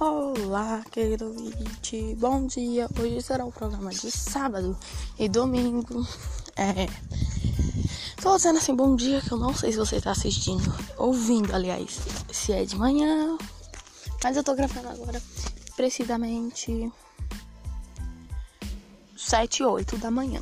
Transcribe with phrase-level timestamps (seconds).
[0.00, 2.88] Olá, querido ouvinte, bom dia.
[3.00, 4.78] Hoje será o programa de sábado
[5.18, 6.06] e domingo.
[6.54, 6.86] É.
[8.22, 11.98] Tô dizendo assim, bom dia, que eu não sei se você tá assistindo, ouvindo, aliás,
[12.32, 13.36] se é de manhã.
[14.22, 15.20] Mas eu tô gravando agora,
[15.74, 16.92] precisamente
[19.16, 20.40] 7 e 8 da manhã,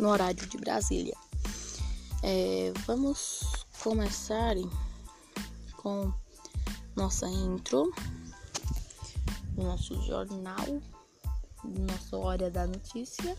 [0.00, 1.16] no horário de Brasília.
[2.24, 3.44] É, vamos
[3.84, 4.56] começar
[5.76, 6.12] com
[6.96, 7.92] nossa intro
[9.60, 10.64] do nosso jornal,
[11.62, 13.36] do nosso Hora da Notícia.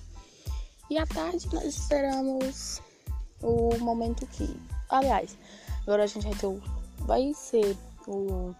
[0.89, 2.81] E à tarde nós esperamos
[3.41, 4.55] o momento que.
[4.89, 5.37] Aliás,
[5.81, 6.61] agora a gente vai ter o.
[6.99, 7.75] Vai ser
[8.07, 8.53] o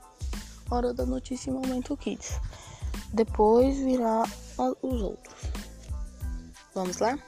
[0.70, 2.40] Hora da Notícia e Momento Kids.
[3.14, 4.24] Depois virá
[4.82, 5.36] os outros.
[6.74, 7.20] Vamos lá?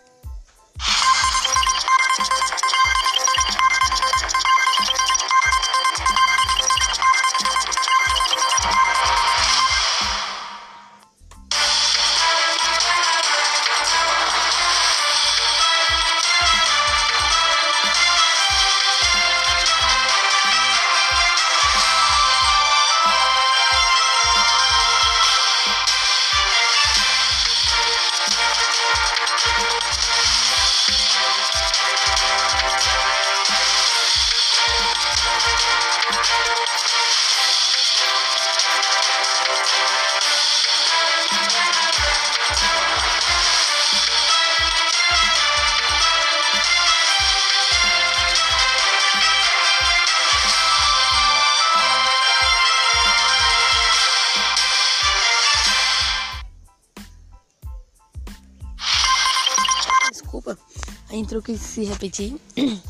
[61.14, 62.38] A intro que se repetir.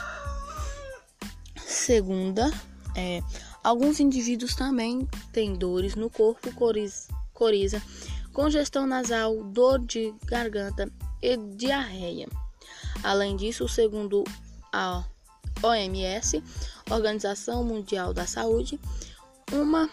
[1.81, 2.51] Segunda,
[2.95, 3.23] é,
[3.63, 7.81] alguns indivíduos também têm dores no corpo, coriza, coriza,
[8.31, 12.29] congestão nasal, dor de garganta e diarreia.
[13.01, 14.23] Além disso, segundo
[14.71, 15.03] a
[15.63, 16.43] OMS,
[16.87, 18.79] Organização Mundial da Saúde,
[19.51, 19.89] uma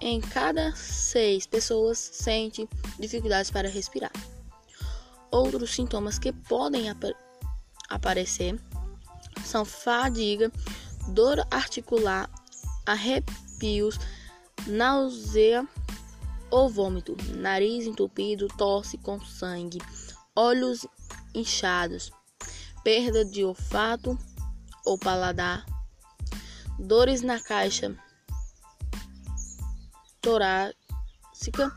[0.00, 2.68] em cada seis pessoas sente
[3.00, 4.12] dificuldades para respirar.
[5.32, 7.02] Outros sintomas que podem ap
[7.88, 8.60] aparecer
[9.44, 10.50] são fadiga,
[11.08, 12.28] dor articular,
[12.84, 13.98] arrepios,
[14.66, 15.66] náusea
[16.50, 19.80] ou vômito, nariz entupido, tosse com sangue,
[20.34, 20.86] olhos
[21.34, 22.10] inchados,
[22.82, 24.18] perda de olfato
[24.84, 25.64] ou paladar,
[26.78, 27.96] dores na caixa
[30.20, 31.70] torácica,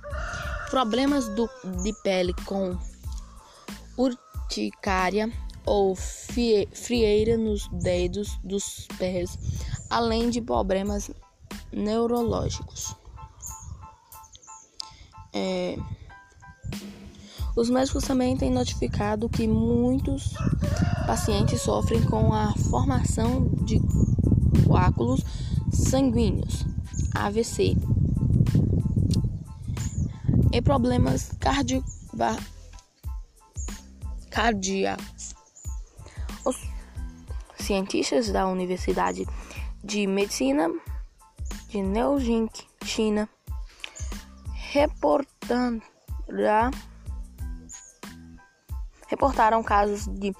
[0.69, 1.49] problemas do,
[1.83, 2.77] de pele com
[3.97, 5.31] urticária
[5.69, 9.37] ou frieira nos dedos dos pés,
[9.87, 11.11] além de problemas
[11.71, 12.95] neurológicos.
[15.31, 15.77] É,
[17.55, 20.33] os médicos também têm notificado que muitos
[21.05, 23.79] pacientes sofrem com a formação de
[24.65, 25.23] coágulos
[25.71, 26.65] sanguíneos,
[27.13, 27.77] AVC,
[30.51, 31.83] e problemas cardio
[34.31, 35.38] cardíacos.
[37.69, 39.27] Cientistas da Universidade
[39.83, 40.71] de Medicina
[41.67, 42.49] de Neujing,
[42.83, 43.29] China,
[49.07, 50.33] reportaram casos de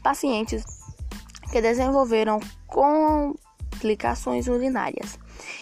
[0.00, 0.64] pacientes
[1.50, 2.38] que desenvolveram
[2.68, 5.18] complicações urinárias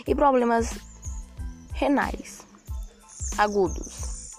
[0.06, 0.78] e problemas
[1.72, 2.46] renais
[3.38, 4.30] agudos.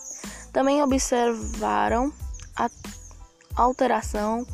[0.53, 2.13] Também observaram
[2.55, 2.69] a
[3.55, 4.45] alteração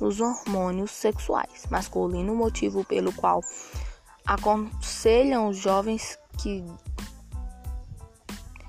[0.00, 3.42] nos hormônios sexuais masculinos, motivo pelo qual
[4.26, 6.64] aconselham os jovens que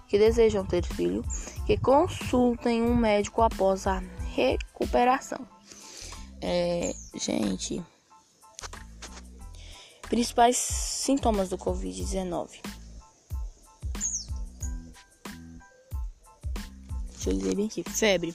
[0.07, 1.23] que desejam ter filho
[1.65, 4.01] que consultem um médico após a
[4.33, 5.45] recuperação.
[6.39, 7.83] É, gente,
[10.03, 12.61] principais sintomas do Covid-19.
[17.11, 18.33] Deixa eu ler bem aqui: febre,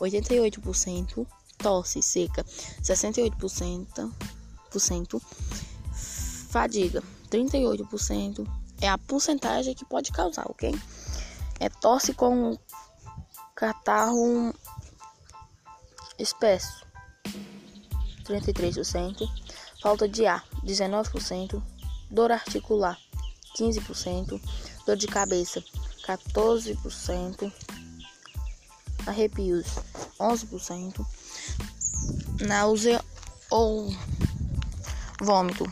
[0.00, 1.26] 88%,
[1.62, 2.44] tosse seca,
[2.82, 4.12] 68%,
[6.48, 8.46] fadiga, 38%.
[8.82, 10.74] É a porcentagem que pode causar, ok?
[11.58, 12.58] É tosse com
[13.54, 14.54] catarro
[16.18, 16.86] espesso,
[18.24, 19.28] 33%,
[19.82, 21.62] falta de ar, 19%,
[22.10, 22.98] dor articular,
[23.58, 24.40] 15%,
[24.86, 25.62] dor de cabeça,
[26.06, 27.52] 14%,
[29.06, 29.66] arrepios,
[30.18, 31.06] 11%,
[32.40, 33.04] náusea
[33.50, 33.94] ou
[35.20, 35.64] vômito,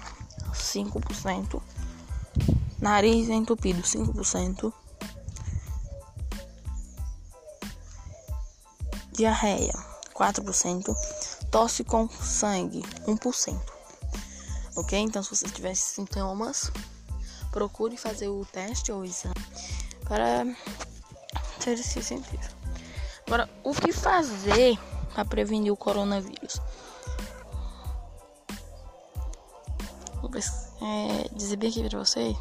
[0.52, 1.60] 5%,
[2.80, 4.72] nariz entupido, 5%,
[9.12, 9.74] diarreia,
[10.14, 10.94] 4%,
[11.50, 13.60] tosse com sangue, 1%.
[14.76, 14.98] Ok?
[14.98, 16.70] Então, se você tiver sintomas,
[17.50, 19.34] procure fazer o teste ou o exame
[20.04, 20.44] para
[21.60, 22.48] ter esse sentido.
[23.26, 24.78] Agora, o que fazer
[25.12, 26.60] para prevenir o coronavírus?
[30.88, 32.34] É, dizer bem aqui para você.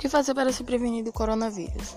[0.00, 1.94] Que fazer para se prevenir do coronavírus?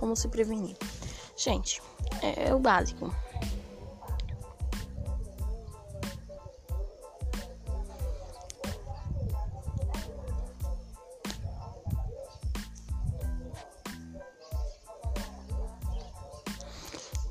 [0.00, 0.74] Como se prevenir?
[1.36, 1.82] Gente,
[2.22, 3.14] é, é o básico.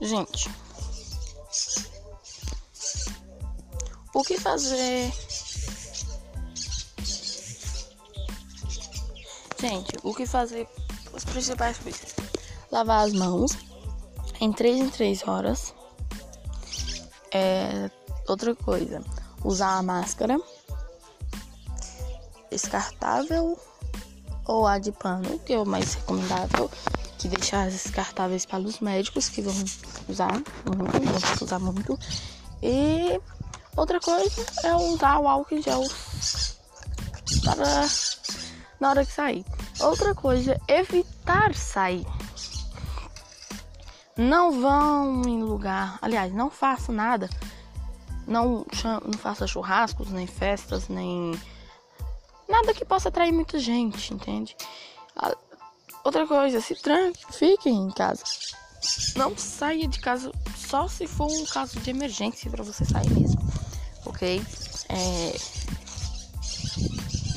[0.07, 0.49] Gente,
[4.13, 5.11] o que fazer?
[9.59, 10.65] Gente, o que fazer?
[11.13, 12.15] As principais coisas:
[12.71, 13.51] lavar as mãos
[14.39, 15.73] em 3 em 3 horas.
[17.33, 17.91] É,
[18.29, 19.03] outra coisa,
[19.43, 20.39] usar a máscara
[22.49, 23.59] descartável
[24.45, 26.71] ou a de pano, que é o mais recomendável,
[27.17, 29.53] que deixar descartáveis para os médicos que vão
[30.07, 32.00] usar muito, vão usar muito.
[32.62, 33.19] E
[33.75, 35.83] outra coisa é usar o álcool em gel
[37.43, 37.88] para
[38.79, 39.45] na hora que sair.
[39.79, 42.05] Outra coisa, evitar sair.
[44.15, 47.29] Não vão em lugar, aliás, não faça nada.
[48.25, 48.65] Não,
[49.05, 51.39] não faça churrascos, nem festas, nem
[52.47, 54.55] nada que possa atrair muita gente, entende?
[56.07, 58.23] Outra coisa, se tranque, fiquem em casa.
[59.17, 63.41] Não saia de casa só se for um caso de emergência para você sair mesmo,
[64.05, 64.41] ok?
[64.87, 65.35] É...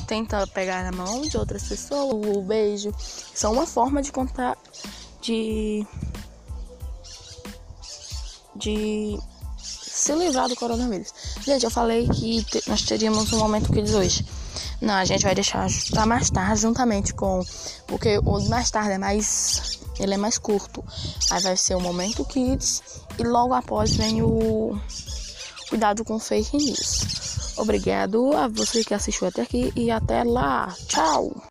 [0.07, 4.57] Tenta pegar na mão de outras pessoas, o beijo, são uma forma de contar,
[5.19, 5.85] de
[8.55, 9.19] de
[10.11, 11.13] se livrar do coronavírus.
[11.41, 14.25] Gente, eu falei que nós teríamos um momento diz hoje.
[14.81, 17.41] Não, a gente vai deixar para mais tarde, juntamente com.
[17.87, 19.79] Porque o mais tarde é mais.
[19.99, 20.83] Ele é mais curto.
[21.29, 22.81] Aí vai ser o Momento Kids.
[23.17, 24.77] E logo após vem o.
[25.69, 27.55] Cuidado com fake news.
[27.57, 30.75] Obrigado a você que assistiu até aqui e até lá.
[30.87, 31.50] Tchau!